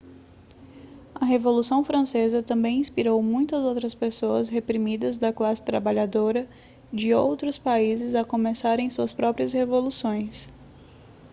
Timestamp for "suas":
8.89-9.13